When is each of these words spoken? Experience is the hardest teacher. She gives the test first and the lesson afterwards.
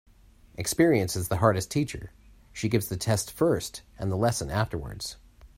Experience 0.55 1.15
is 1.15 1.27
the 1.27 1.37
hardest 1.37 1.69
teacher. 1.69 2.11
She 2.53 2.69
gives 2.69 2.87
the 2.87 2.97
test 2.97 3.31
first 3.31 3.83
and 3.99 4.11
the 4.11 4.17
lesson 4.17 4.49
afterwards. 4.49 5.17